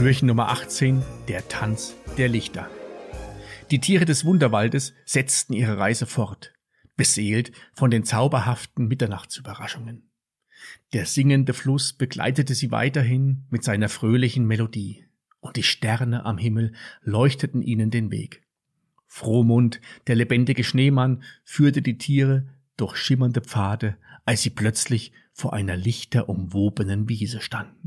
[0.00, 2.70] Türchen Nummer 18, der Tanz der Lichter.
[3.70, 6.54] Die Tiere des Wunderwaldes setzten ihre Reise fort,
[6.96, 10.08] beseelt von den zauberhaften Mitternachtsüberraschungen.
[10.94, 15.04] Der singende Fluss begleitete sie weiterhin mit seiner fröhlichen Melodie,
[15.40, 16.72] und die Sterne am Himmel
[17.02, 18.42] leuchteten ihnen den Weg.
[19.06, 25.76] Frohmund, der lebendige Schneemann, führte die Tiere durch schimmernde Pfade, als sie plötzlich vor einer
[25.76, 27.79] lichterumwobenen Wiese standen.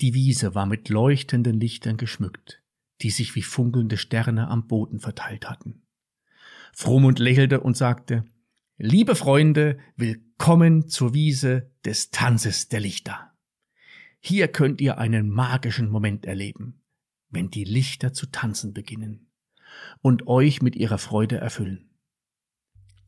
[0.00, 2.62] Die Wiese war mit leuchtenden Lichtern geschmückt,
[3.02, 5.82] die sich wie funkelnde Sterne am Boden verteilt hatten.
[6.72, 8.24] Frohmund lächelte und sagte,
[8.78, 13.32] Liebe Freunde, willkommen zur Wiese des Tanzes der Lichter.
[14.18, 16.80] Hier könnt ihr einen magischen Moment erleben,
[17.28, 19.30] wenn die Lichter zu tanzen beginnen
[20.00, 21.90] und euch mit ihrer Freude erfüllen.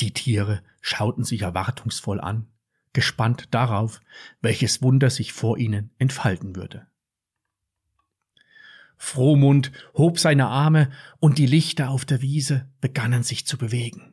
[0.00, 2.48] Die Tiere schauten sich erwartungsvoll an,
[2.92, 4.00] gespannt darauf,
[4.40, 6.86] welches Wunder sich vor ihnen entfalten würde.
[8.96, 14.12] Frohmund hob seine Arme und die Lichter auf der Wiese begannen sich zu bewegen.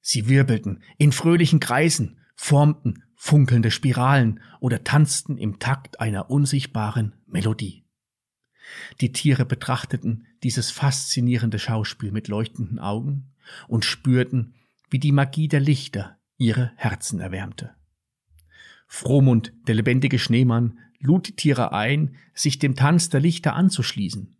[0.00, 7.84] Sie wirbelten in fröhlichen Kreisen, formten funkelnde Spiralen oder tanzten im Takt einer unsichtbaren Melodie.
[9.00, 13.32] Die Tiere betrachteten dieses faszinierende Schauspiel mit leuchtenden Augen
[13.68, 14.54] und spürten,
[14.90, 17.74] wie die Magie der Lichter ihre Herzen erwärmte.
[18.86, 24.36] Frohmund, der lebendige Schneemann, lud die Tiere ein, sich dem Tanz der Lichter anzuschließen.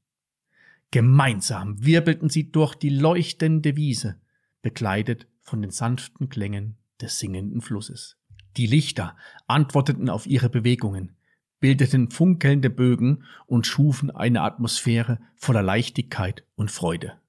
[0.91, 4.20] Gemeinsam wirbelten sie durch die leuchtende Wiese,
[4.62, 8.17] begleitet von den sanften Klängen des singenden Flusses.
[8.56, 11.17] Die Lichter antworteten auf ihre Bewegungen,
[11.61, 17.20] bildeten funkelnde Bögen und schufen eine Atmosphäre voller Leichtigkeit und Freude.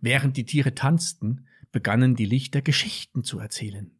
[0.00, 3.92] Während die Tiere tanzten, begannen die Lichter Geschichten zu erzählen.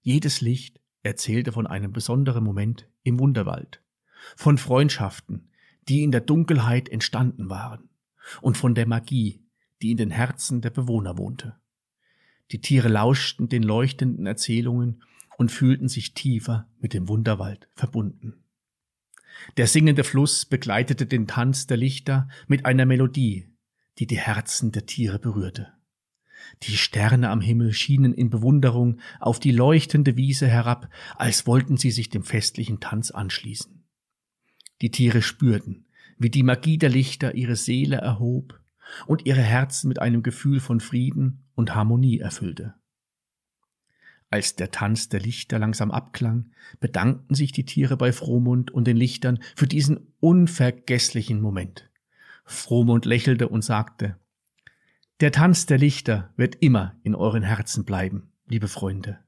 [0.00, 3.82] Jedes Licht erzählte von einem besonderen Moment im Wunderwald,
[4.36, 5.50] von Freundschaften,
[5.88, 7.88] die in der Dunkelheit entstanden waren,
[8.40, 9.42] und von der Magie,
[9.80, 11.56] die in den Herzen der Bewohner wohnte.
[12.52, 15.02] Die Tiere lauschten den leuchtenden Erzählungen
[15.38, 18.44] und fühlten sich tiefer mit dem Wunderwald verbunden.
[19.56, 23.48] Der singende Fluss begleitete den Tanz der Lichter mit einer Melodie,
[23.98, 25.72] die die Herzen der Tiere berührte.
[26.62, 31.90] Die Sterne am Himmel schienen in Bewunderung auf die leuchtende Wiese herab, als wollten sie
[31.90, 33.84] sich dem festlichen Tanz anschließen.
[34.80, 35.86] Die Tiere spürten,
[36.18, 38.60] wie die Magie der Lichter ihre Seele erhob
[39.06, 42.74] und ihre Herzen mit einem Gefühl von Frieden und Harmonie erfüllte.
[44.30, 48.96] Als der Tanz der Lichter langsam abklang, bedankten sich die Tiere bei Frohmund und den
[48.96, 51.90] Lichtern für diesen unvergesslichen Moment.
[52.44, 54.16] Frohmund lächelte und sagte,
[55.22, 59.20] der Tanz der Lichter wird immer in euren Herzen bleiben, liebe Freunde.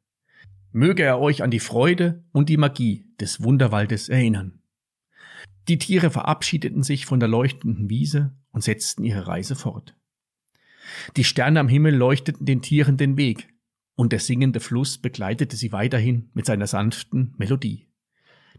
[0.72, 4.59] Möge er euch an die Freude und die Magie des Wunderwaldes erinnern.
[5.69, 9.97] Die Tiere verabschiedeten sich von der leuchtenden Wiese und setzten ihre Reise fort.
[11.16, 13.54] Die Sterne am Himmel leuchteten den Tieren den Weg,
[13.94, 17.87] und der singende Fluss begleitete sie weiterhin mit seiner sanften Melodie.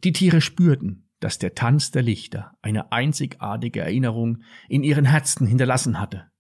[0.06, 6.00] Die Tiere spürten, dass der Tanz der Lichter eine einzigartige Erinnerung in ihren Herzen hinterlassen
[6.00, 6.32] hatte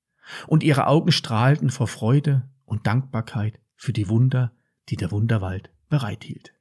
[0.47, 4.52] und ihre Augen strahlten vor Freude und Dankbarkeit für die Wunder,
[4.90, 6.53] die der Wunderwald bereithielt.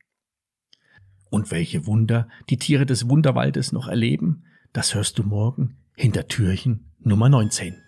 [1.30, 6.90] Und welche Wunder die Tiere des Wunderwaldes noch erleben, das hörst du morgen hinter Türchen
[7.00, 7.83] Nummer 19.